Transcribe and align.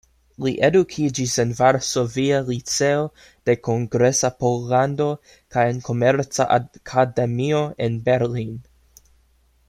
Li 0.43 0.51
edukiĝis 0.67 1.33
en 1.43 1.49
Varsovia 1.57 2.37
Liceo 2.47 3.03
de 3.49 3.55
Kongresa 3.67 4.31
Pollando 4.43 5.07
kaj 5.57 5.65
en 5.75 5.83
Komerca 5.89 6.47
Akademio 6.61 7.61
en 7.89 8.01
Berlin. 8.09 8.53